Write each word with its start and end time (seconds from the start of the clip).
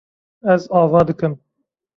Ez 0.53 0.63
ava 0.79 1.05
dikim. 1.13 1.33